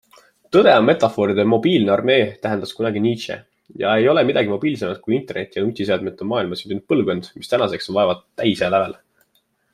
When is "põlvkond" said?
6.95-7.31